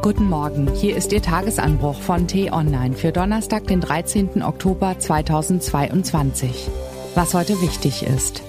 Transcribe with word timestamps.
Guten 0.00 0.28
Morgen, 0.28 0.72
hier 0.74 0.96
ist 0.96 1.12
Ihr 1.12 1.20
Tagesanbruch 1.20 2.00
von 2.00 2.28
T-Online 2.28 2.94
für 2.94 3.10
Donnerstag, 3.10 3.66
den 3.66 3.80
13. 3.80 4.44
Oktober 4.44 4.96
2022. 4.96 6.68
Was 7.16 7.34
heute 7.34 7.60
wichtig 7.60 8.04
ist. 8.04 8.42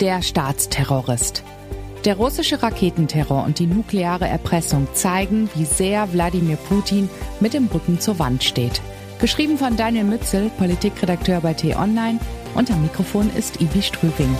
Der 0.00 0.22
Staatsterrorist. 0.22 1.42
Der 2.04 2.16
russische 2.16 2.62
Raketenterror 2.62 3.44
und 3.44 3.58
die 3.58 3.66
nukleare 3.66 4.28
Erpressung 4.28 4.86
zeigen, 4.94 5.50
wie 5.56 5.64
sehr 5.64 6.12
Wladimir 6.12 6.56
Putin 6.56 7.10
mit 7.40 7.52
dem 7.52 7.66
Rücken 7.66 7.98
zur 7.98 8.20
Wand 8.20 8.44
steht. 8.44 8.80
Geschrieben 9.20 9.58
von 9.58 9.76
Daniel 9.76 10.04
Mützel, 10.04 10.50
Politikredakteur 10.56 11.40
bei 11.40 11.54
T-Online 11.54 12.20
am 12.54 12.82
Mikrofon 12.82 13.30
ist 13.36 13.60
Ibi 13.60 13.82
Strübing. 13.82 14.36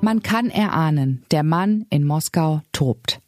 Man 0.00 0.22
kann 0.22 0.50
erahnen, 0.50 1.22
der 1.30 1.44
Mann 1.44 1.86
in 1.88 2.04
Moskau 2.04 2.62
tobt. 2.72 3.20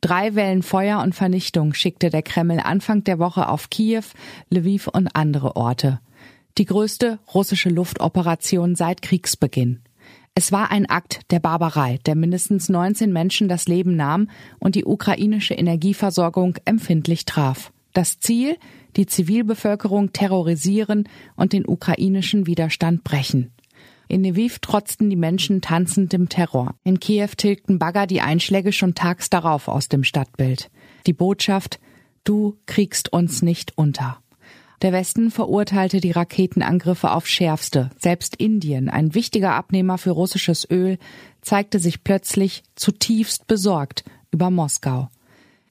Drei 0.00 0.34
Wellen 0.34 0.62
Feuer 0.62 1.02
und 1.02 1.14
Vernichtung 1.14 1.74
schickte 1.74 2.10
der 2.10 2.22
Kreml 2.22 2.60
Anfang 2.60 3.02
der 3.04 3.18
Woche 3.18 3.48
auf 3.48 3.68
Kiew, 3.68 4.04
Lviv 4.50 4.86
und 4.86 5.08
andere 5.14 5.56
Orte. 5.56 6.00
Die 6.56 6.64
größte 6.64 7.18
russische 7.34 7.68
Luftoperation 7.68 8.76
seit 8.76 9.02
Kriegsbeginn. 9.02 9.80
Es 10.34 10.52
war 10.52 10.70
ein 10.70 10.86
Akt 10.86 11.22
der 11.32 11.40
Barbarei, 11.40 11.98
der 12.06 12.14
mindestens 12.14 12.68
19 12.68 13.12
Menschen 13.12 13.48
das 13.48 13.66
Leben 13.66 13.96
nahm 13.96 14.30
und 14.60 14.76
die 14.76 14.84
ukrainische 14.84 15.54
Energieversorgung 15.54 16.56
empfindlich 16.64 17.24
traf. 17.24 17.72
Das 17.92 18.20
Ziel? 18.20 18.56
Die 18.96 19.06
Zivilbevölkerung 19.06 20.12
terrorisieren 20.12 21.08
und 21.34 21.52
den 21.52 21.66
ukrainischen 21.66 22.46
Widerstand 22.46 23.02
brechen. 23.02 23.50
In 24.08 24.24
Lviv 24.24 24.58
trotzten 24.60 25.10
die 25.10 25.16
Menschen 25.16 25.60
tanzend 25.60 26.14
dem 26.14 26.30
Terror. 26.30 26.74
In 26.82 26.98
Kiew 26.98 27.28
tilgten 27.36 27.78
Bagger 27.78 28.06
die 28.06 28.22
Einschläge 28.22 28.72
schon 28.72 28.94
tags 28.94 29.28
darauf 29.28 29.68
aus 29.68 29.88
dem 29.88 30.02
Stadtbild. 30.02 30.70
Die 31.06 31.12
Botschaft, 31.12 31.78
du 32.24 32.56
kriegst 32.64 33.12
uns 33.12 33.42
nicht 33.42 33.76
unter. 33.76 34.18
Der 34.80 34.92
Westen 34.92 35.30
verurteilte 35.30 36.00
die 36.00 36.12
Raketenangriffe 36.12 37.10
auf 37.10 37.26
schärfste. 37.26 37.90
Selbst 37.98 38.36
Indien, 38.36 38.88
ein 38.88 39.14
wichtiger 39.14 39.54
Abnehmer 39.54 39.98
für 39.98 40.12
russisches 40.12 40.66
Öl, 40.70 40.98
zeigte 41.42 41.78
sich 41.78 42.02
plötzlich 42.02 42.62
zutiefst 42.76 43.46
besorgt 43.46 44.04
über 44.30 44.50
Moskau. 44.50 45.08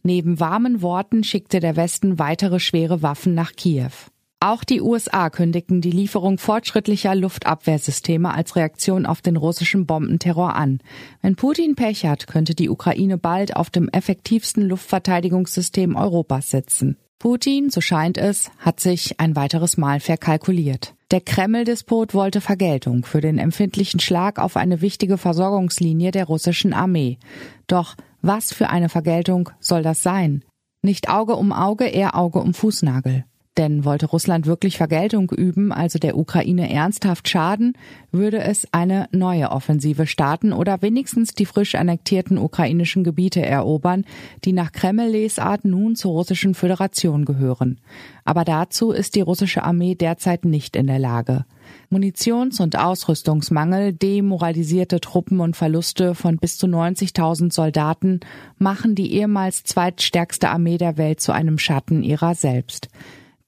Neben 0.03 0.39
warmen 0.39 0.81
Worten 0.81 1.23
schickte 1.23 1.59
der 1.59 1.75
Westen 1.75 2.19
weitere 2.19 2.59
schwere 2.59 3.01
Waffen 3.01 3.33
nach 3.33 3.53
Kiew. 3.53 3.91
Auch 4.39 4.63
die 4.63 4.81
USA 4.81 5.31
kündigten 5.31 5.81
die 5.81 5.89
Lieferung 5.89 6.37
fortschrittlicher 6.37 7.15
Luftabwehrsysteme 7.15 8.31
als 8.31 8.55
Reaktion 8.55 9.07
auf 9.07 9.21
den 9.21 9.35
russischen 9.35 9.87
Bombenterror 9.87 10.55
an. 10.55 10.79
Wenn 11.23 11.35
Putin 11.35 11.73
Pech 11.73 12.05
hat, 12.05 12.27
könnte 12.27 12.53
die 12.53 12.69
Ukraine 12.69 13.17
bald 13.17 13.55
auf 13.55 13.71
dem 13.71 13.89
effektivsten 13.89 14.61
Luftverteidigungssystem 14.61 15.95
Europas 15.95 16.51
sitzen. 16.51 16.97
Putin, 17.17 17.71
so 17.71 17.81
scheint 17.81 18.19
es, 18.19 18.51
hat 18.59 18.79
sich 18.79 19.19
ein 19.19 19.35
weiteres 19.35 19.75
Mal 19.75 19.99
verkalkuliert. 19.99 20.93
Der 21.09 21.21
Kreml-Despot 21.21 22.13
wollte 22.13 22.39
Vergeltung 22.39 23.05
für 23.05 23.21
den 23.21 23.39
empfindlichen 23.39 23.99
Schlag 23.99 24.37
auf 24.37 24.55
eine 24.55 24.81
wichtige 24.81 25.17
Versorgungslinie 25.17 26.11
der 26.11 26.25
russischen 26.25 26.73
Armee. 26.73 27.17
Doch 27.65 27.95
was 28.21 28.53
für 28.53 28.69
eine 28.69 28.89
Vergeltung 28.89 29.49
soll 29.59 29.81
das 29.81 30.03
sein? 30.03 30.43
Nicht 30.83 31.09
Auge 31.09 31.37
um 31.37 31.51
Auge, 31.51 31.85
eher 31.85 32.15
Auge 32.15 32.37
um 32.37 32.53
Fußnagel. 32.53 33.25
Denn 33.57 33.85
wollte 33.85 34.05
Russland 34.05 34.45
wirklich 34.45 34.77
Vergeltung 34.77 35.31
üben, 35.31 35.71
also 35.71 35.97
der 35.97 36.15
Ukraine 36.15 36.71
ernsthaft 36.71 37.27
schaden, 37.27 37.73
würde 38.11 38.39
es 38.39 38.67
eine 38.71 39.09
neue 39.11 39.49
Offensive 39.49 40.05
starten 40.05 40.53
oder 40.53 40.83
wenigstens 40.83 41.33
die 41.33 41.47
frisch 41.47 41.73
annektierten 41.73 42.37
ukrainischen 42.37 43.03
Gebiete 43.03 43.43
erobern, 43.43 44.05
die 44.45 44.53
nach 44.53 44.71
Kreml-Lesart 44.71 45.65
nun 45.65 45.95
zur 45.95 46.11
russischen 46.11 46.53
Föderation 46.53 47.25
gehören. 47.25 47.79
Aber 48.25 48.45
dazu 48.45 48.91
ist 48.91 49.15
die 49.15 49.21
russische 49.21 49.63
Armee 49.63 49.95
derzeit 49.95 50.45
nicht 50.45 50.75
in 50.75 50.85
der 50.85 50.99
Lage. 50.99 51.45
Munitions- 51.89 52.61
und 52.61 52.77
Ausrüstungsmangel, 52.77 53.91
demoralisierte 53.91 54.99
Truppen 54.99 55.39
und 55.39 55.55
Verluste 55.55 56.13
von 56.13 56.37
bis 56.37 56.57
zu 56.59 56.67
90.000 56.67 57.51
Soldaten 57.51 58.19
machen 58.59 58.93
die 58.93 59.13
ehemals 59.13 59.63
zweitstärkste 59.63 60.49
Armee 60.49 60.77
der 60.77 60.97
Welt 60.97 61.21
zu 61.21 61.31
einem 61.31 61.57
Schatten 61.57 62.03
ihrer 62.03 62.35
selbst. 62.35 62.89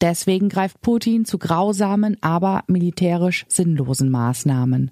Deswegen 0.02 0.48
greift 0.48 0.82
Putin 0.82 1.26
zu 1.26 1.38
grausamen, 1.38 2.18
aber 2.22 2.64
militärisch 2.68 3.46
sinnlosen 3.50 4.10
Maßnahmen. 4.10 4.92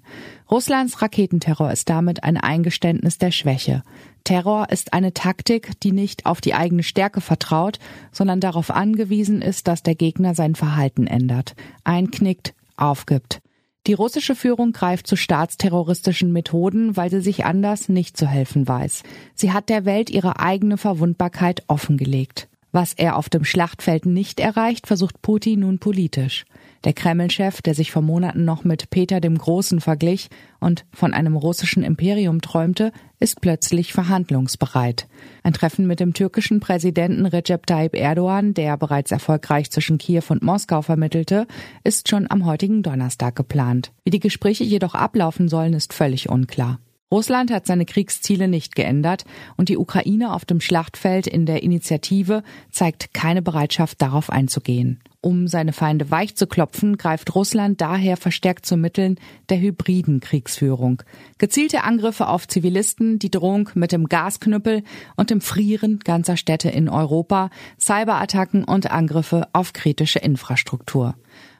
Russlands 0.50 1.00
Raketenterror 1.00 1.72
ist 1.72 1.88
damit 1.88 2.24
ein 2.24 2.36
Eingeständnis 2.36 3.16
der 3.16 3.30
Schwäche. 3.30 3.82
Terror 4.24 4.68
ist 4.70 4.92
eine 4.92 5.14
Taktik, 5.14 5.80
die 5.80 5.92
nicht 5.92 6.26
auf 6.26 6.42
die 6.42 6.52
eigene 6.54 6.82
Stärke 6.82 7.22
vertraut, 7.22 7.78
sondern 8.12 8.40
darauf 8.40 8.70
angewiesen 8.70 9.40
ist, 9.40 9.66
dass 9.66 9.82
der 9.82 9.94
Gegner 9.94 10.34
sein 10.34 10.54
Verhalten 10.54 11.06
ändert, 11.06 11.54
einknickt, 11.84 12.54
aufgibt. 12.76 13.40
Die 13.86 13.94
russische 13.94 14.34
Führung 14.34 14.72
greift 14.72 15.06
zu 15.06 15.16
staatsterroristischen 15.16 16.30
Methoden, 16.30 16.98
weil 16.98 17.08
sie 17.08 17.22
sich 17.22 17.46
anders 17.46 17.88
nicht 17.88 18.18
zu 18.18 18.26
helfen 18.26 18.68
weiß. 18.68 19.02
Sie 19.34 19.52
hat 19.52 19.70
der 19.70 19.86
Welt 19.86 20.10
ihre 20.10 20.40
eigene 20.40 20.76
Verwundbarkeit 20.76 21.62
offengelegt. 21.68 22.47
Was 22.70 22.92
er 22.92 23.16
auf 23.16 23.30
dem 23.30 23.44
Schlachtfeld 23.44 24.04
nicht 24.04 24.40
erreicht, 24.40 24.86
versucht 24.86 25.22
Putin 25.22 25.60
nun 25.60 25.78
politisch. 25.78 26.44
Der 26.84 26.92
Kreml-Chef, 26.92 27.62
der 27.62 27.74
sich 27.74 27.90
vor 27.90 28.02
Monaten 28.02 28.44
noch 28.44 28.62
mit 28.62 28.90
Peter 28.90 29.20
dem 29.20 29.38
Großen 29.38 29.80
verglich 29.80 30.28
und 30.60 30.84
von 30.92 31.14
einem 31.14 31.34
russischen 31.34 31.82
Imperium 31.82 32.40
träumte, 32.40 32.92
ist 33.20 33.40
plötzlich 33.40 33.92
verhandlungsbereit. 33.92 35.08
Ein 35.42 35.54
Treffen 35.54 35.86
mit 35.86 35.98
dem 35.98 36.12
türkischen 36.12 36.60
Präsidenten 36.60 37.26
Recep 37.26 37.66
Tayyip 37.66 37.96
Erdogan, 37.96 38.54
der 38.54 38.76
bereits 38.76 39.10
erfolgreich 39.10 39.70
zwischen 39.70 39.98
Kiew 39.98 40.24
und 40.28 40.42
Moskau 40.42 40.82
vermittelte, 40.82 41.46
ist 41.84 42.08
schon 42.08 42.30
am 42.30 42.44
heutigen 42.44 42.82
Donnerstag 42.82 43.34
geplant. 43.34 43.92
Wie 44.04 44.10
die 44.10 44.20
Gespräche 44.20 44.64
jedoch 44.64 44.94
ablaufen 44.94 45.48
sollen, 45.48 45.72
ist 45.72 45.94
völlig 45.94 46.28
unklar. 46.28 46.78
Russland 47.10 47.50
hat 47.50 47.66
seine 47.66 47.86
Kriegsziele 47.86 48.48
nicht 48.48 48.74
geändert 48.74 49.24
und 49.56 49.70
die 49.70 49.78
Ukraine 49.78 50.34
auf 50.34 50.44
dem 50.44 50.60
Schlachtfeld 50.60 51.26
in 51.26 51.46
der 51.46 51.62
Initiative 51.62 52.42
zeigt 52.70 53.14
keine 53.14 53.40
Bereitschaft, 53.40 54.02
darauf 54.02 54.28
einzugehen. 54.28 55.00
Um 55.20 55.48
seine 55.48 55.72
Feinde 55.72 56.12
weich 56.12 56.36
zu 56.36 56.46
klopfen, 56.46 56.96
greift 56.96 57.34
Russland 57.34 57.80
daher 57.80 58.16
verstärkt 58.16 58.64
zu 58.64 58.76
Mitteln 58.76 59.18
der 59.48 59.60
hybriden 59.60 60.20
Kriegsführung. 60.20 61.02
Gezielte 61.38 61.82
Angriffe 61.82 62.28
auf 62.28 62.46
Zivilisten, 62.46 63.18
die 63.18 63.30
Drohung 63.30 63.68
mit 63.74 63.90
dem 63.90 64.08
Gasknüppel 64.08 64.84
und 65.16 65.30
dem 65.30 65.40
Frieren 65.40 65.98
ganzer 65.98 66.36
Städte 66.36 66.70
in 66.70 66.88
Europa, 66.88 67.50
Cyberattacken 67.80 68.62
und 68.62 68.92
Angriffe 68.92 69.48
auf 69.52 69.72
kritische 69.72 70.20
Infrastruktur. 70.20 71.16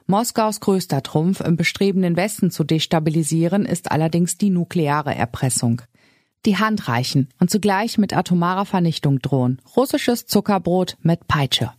Moskaus 0.07 0.61
größter 0.61 1.03
Trumpf 1.03 1.41
im 1.41 1.57
Bestreben, 1.57 2.03
den 2.03 2.17
Westen 2.17 2.53
zu 2.53 2.63
destabilisieren, 2.63 3.67
ist 3.67 3.91
allerdings 3.91 4.39
die 4.39 4.51
nukleare 4.51 5.15
Erpressung. 5.15 5.83
Die 6.47 6.57
Hand 6.57 6.87
reichen 6.87 7.29
und 7.41 7.51
zugleich 7.51 7.99
mit 7.99 8.17
atomarer 8.17 8.65
Vernichtung 8.65 9.19
drohen. 9.19 9.61
Russisches 9.77 10.27
Zuckerbrot 10.27 10.97
mit 11.03 11.27
Peitsche. 11.27 11.73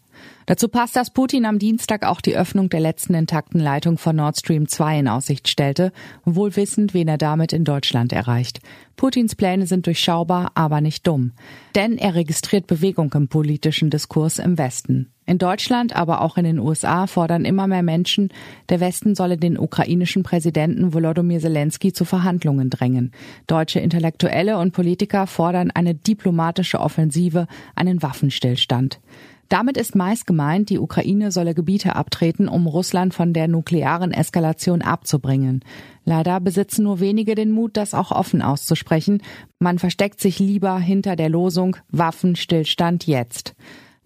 Dazu 0.50 0.68
passt, 0.68 0.96
dass 0.96 1.12
Putin 1.12 1.46
am 1.46 1.60
Dienstag 1.60 2.04
auch 2.04 2.22
die 2.22 2.36
Öffnung 2.36 2.70
der 2.70 2.80
letzten 2.80 3.14
intakten 3.14 3.60
Leitung 3.60 4.00
von 4.00 4.16
Nord 4.16 4.40
Stream 4.40 4.68
2 4.68 5.02
in 5.02 5.08
Aussicht 5.08 5.48
stellte, 5.48 5.92
wohl 6.26 6.56
wissend, 6.56 6.96
wen 6.96 7.08
er 7.08 7.20
damit 7.20 7.54
in 7.54 7.66
Deutschland 7.66 8.12
erreicht. 8.12 8.60
Putins 8.96 9.36
Pläne 9.36 9.68
sind 9.68 9.86
durchschaubar, 9.86 10.54
aber 10.56 10.82
nicht 10.82 11.06
dumm. 11.06 11.34
Denn 11.76 12.00
er 12.00 12.16
registriert 12.16 12.66
Bewegung 12.66 13.14
im 13.14 13.28
politischen 13.28 13.92
Diskurs 13.92 14.40
im 14.40 14.58
Westen. 14.58 15.14
In 15.28 15.38
Deutschland, 15.38 15.96
aber 15.96 16.22
auch 16.22 16.36
in 16.36 16.46
den 16.46 16.58
USA 16.58 17.06
fordern 17.06 17.46
immer 17.46 17.68
mehr 17.68 17.84
Menschen, 17.84 18.30
der 18.70 18.80
Westen 18.80 19.14
solle 19.14 19.38
den 19.38 19.56
ukrainischen 19.56 20.24
Präsidenten 20.24 20.96
Volodymyr 20.96 21.42
Zelensky 21.42 21.94
zu 21.94 22.06
Verhandlungen 22.06 22.72
drängen. 22.72 23.12
Deutsche 23.46 23.82
Intellektuelle 23.82 24.58
und 24.58 24.74
Politiker 24.74 25.28
fordern 25.28 25.70
eine 25.70 25.94
diplomatische 25.94 26.80
Offensive, 26.80 27.46
einen 27.76 28.02
Waffenstillstand. 28.02 29.00
Damit 29.50 29.78
ist 29.78 29.96
meist 29.96 30.28
gemeint, 30.28 30.70
die 30.70 30.78
Ukraine 30.78 31.32
solle 31.32 31.56
Gebiete 31.56 31.96
abtreten, 31.96 32.48
um 32.48 32.68
Russland 32.68 33.16
von 33.16 33.34
der 33.34 33.48
nuklearen 33.48 34.12
Eskalation 34.12 34.84
abzubringen. 34.84 35.66
Leider 36.06 36.40
besitzen 36.40 36.84
nur 36.84 37.00
wenige 37.00 37.34
den 37.34 37.52
Mut, 37.52 37.76
das 37.76 37.96
auch 37.96 38.12
offen 38.12 38.44
auszusprechen. 38.44 39.24
Man 39.58 39.80
versteckt 39.80 40.22
sich 40.22 40.38
lieber 40.38 40.78
hinter 40.78 41.16
der 41.16 41.30
Losung 41.30 41.78
Waffenstillstand 41.90 43.08
jetzt. 43.08 43.56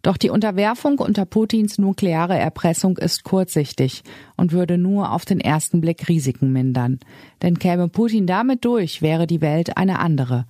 Doch 0.01 0.15
die 0.15 0.29
Unterwerfung 0.29 0.99
unter 0.99 1.25
Putins 1.25 1.77
nukleare 1.77 2.37
Erpressung 2.37 2.97
ist 2.97 3.23
kurzsichtig 3.23 4.03
und 4.37 4.53
würde 4.53 4.77
nur 4.77 5.11
auf 5.11 5.25
den 5.25 5.39
ersten 5.41 5.81
Blick 5.81 6.07
Risiken 6.07 6.51
mindern. 6.53 6.99
Denn 7.41 7.59
käme 7.59 7.89
Putin 7.89 8.27
damit 8.27 8.63
durch, 8.65 9.01
wäre 9.01 9.27
die 9.27 9.41
Welt 9.41 9.75
eine 9.77 9.99
andere. 9.99 10.45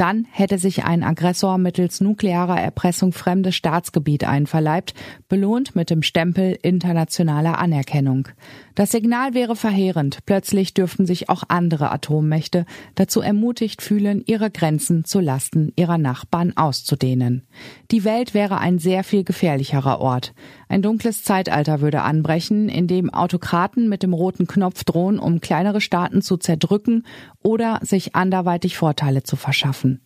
Dann 0.00 0.26
hätte 0.30 0.56
sich 0.56 0.84
ein 0.84 1.04
Aggressor 1.04 1.58
mittels 1.58 2.00
nuklearer 2.00 2.58
Erpressung 2.58 3.12
fremdes 3.12 3.54
Staatsgebiet 3.54 4.24
einverleibt, 4.24 4.94
belohnt 5.28 5.76
mit 5.76 5.90
dem 5.90 6.02
Stempel 6.02 6.58
internationaler 6.62 7.58
Anerkennung. 7.58 8.26
Das 8.74 8.92
Signal 8.92 9.34
wäre 9.34 9.56
verheerend. 9.56 10.20
Plötzlich 10.24 10.72
dürften 10.72 11.04
sich 11.04 11.28
auch 11.28 11.42
andere 11.48 11.92
Atommächte 11.92 12.64
dazu 12.94 13.20
ermutigt 13.20 13.82
fühlen, 13.82 14.22
ihre 14.24 14.50
Grenzen 14.50 15.04
zu 15.04 15.20
Lasten 15.20 15.70
ihrer 15.76 15.98
Nachbarn 15.98 16.56
auszudehnen. 16.56 17.42
Die 17.90 18.02
Welt 18.04 18.32
wäre 18.32 18.56
ein 18.56 18.78
sehr 18.78 19.04
viel 19.04 19.22
gefährlicherer 19.22 20.00
Ort. 20.00 20.32
Ein 20.70 20.82
dunkles 20.82 21.24
Zeitalter 21.24 21.80
würde 21.80 22.02
anbrechen, 22.02 22.68
in 22.68 22.86
dem 22.86 23.12
Autokraten 23.12 23.88
mit 23.88 24.04
dem 24.04 24.14
roten 24.14 24.46
Knopf 24.46 24.84
drohen, 24.84 25.18
um 25.18 25.40
kleinere 25.40 25.80
Staaten 25.80 26.22
zu 26.22 26.36
zerdrücken 26.36 27.04
oder 27.42 27.80
sich 27.82 28.14
anderweitig 28.14 28.76
Vorteile 28.76 29.24
zu 29.24 29.34
verschaffen. 29.34 30.00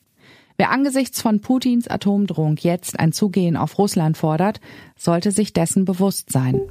Wer 0.57 0.71
angesichts 0.71 1.21
von 1.21 1.43
Putins 1.43 1.87
Atomdrohung 1.87 2.57
jetzt 2.59 2.99
ein 2.99 3.13
Zugehen 3.13 3.59
auf 3.59 3.77
Russland 3.79 4.17
fordert, 4.17 4.59
sollte 4.97 5.33
sich 5.33 5.53
dessen 5.53 5.85
bewusst 5.85 6.33
sein. 6.33 6.63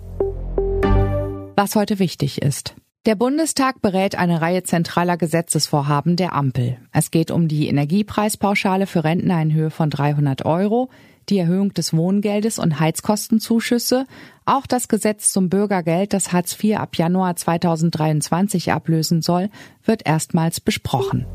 Was 1.56 1.75
heute 1.75 2.00
wichtig 2.00 2.42
ist. 2.42 2.74
Der 3.06 3.16
Bundestag 3.16 3.82
berät 3.82 4.16
eine 4.18 4.40
Reihe 4.40 4.64
zentraler 4.64 5.18
Gesetzesvorhaben 5.18 6.16
der 6.16 6.32
Ampel. 6.32 6.78
Es 6.94 7.12
geht 7.12 7.32
um 7.32 7.50
die 7.50 7.68
Energiepreispauschale 7.68 8.88
für 8.88 9.04
Rentner 9.04 9.42
in 9.42 9.54
Höhe 9.54 9.72
von 9.72 9.90
300 9.90 10.46
Euro, 10.46 10.90
die 11.28 11.38
Erhöhung 11.38 11.74
des 11.74 11.94
Wohngeldes 11.94 12.60
und 12.60 12.80
Heizkostenzuschüsse, 12.80 14.06
auch 14.46 14.66
das 14.66 14.88
Gesetz 14.88 15.34
zum 15.34 15.50
Bürgergeld, 15.50 16.14
das 16.14 16.32
Hartz 16.32 16.58
IV 16.64 16.78
ab 16.78 16.96
Januar 16.96 17.36
2023 17.36 18.72
ablösen 18.72 19.22
soll, 19.22 19.50
wird 19.84 20.06
erstmals 20.06 20.62
besprochen. 20.62 21.26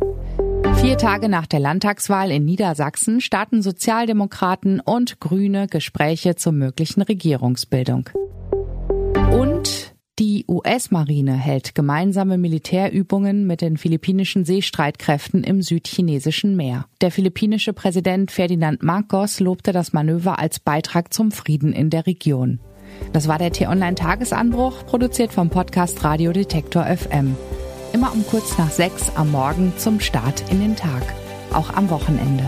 Vier 0.76 0.96
Tage 0.96 1.28
nach 1.28 1.46
der 1.46 1.60
Landtagswahl 1.60 2.30
in 2.30 2.46
Niedersachsen 2.46 3.20
starten 3.20 3.60
Sozialdemokraten 3.60 4.80
und 4.80 5.20
Grüne 5.20 5.66
Gespräche 5.66 6.34
zur 6.34 6.52
möglichen 6.52 7.02
Regierungsbildung. 7.02 8.08
Die 10.18 10.44
US-Marine 10.48 11.34
hält 11.34 11.76
gemeinsame 11.76 12.38
Militärübungen 12.38 13.46
mit 13.46 13.60
den 13.60 13.76
philippinischen 13.76 14.44
Seestreitkräften 14.44 15.44
im 15.44 15.62
südchinesischen 15.62 16.56
Meer. 16.56 16.86
Der 17.00 17.12
philippinische 17.12 17.72
Präsident 17.72 18.32
Ferdinand 18.32 18.82
Marcos 18.82 19.38
lobte 19.38 19.70
das 19.70 19.92
Manöver 19.92 20.40
als 20.40 20.58
Beitrag 20.58 21.14
zum 21.14 21.30
Frieden 21.30 21.72
in 21.72 21.88
der 21.88 22.08
Region. 22.08 22.58
Das 23.12 23.28
war 23.28 23.38
der 23.38 23.52
T-Online-Tagesanbruch, 23.52 24.86
produziert 24.86 25.32
vom 25.32 25.50
Podcast 25.50 26.02
Radio 26.02 26.32
Detektor 26.32 26.84
FM. 26.84 27.36
Immer 27.92 28.12
um 28.12 28.26
kurz 28.26 28.58
nach 28.58 28.70
sechs 28.70 29.12
am 29.14 29.30
Morgen 29.30 29.72
zum 29.76 30.00
Start 30.00 30.42
in 30.50 30.60
den 30.60 30.74
Tag, 30.74 31.14
auch 31.52 31.70
am 31.70 31.90
Wochenende. 31.90 32.44